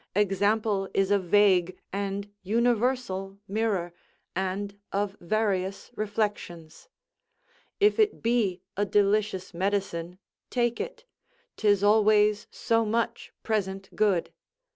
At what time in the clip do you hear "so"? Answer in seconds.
12.49-12.83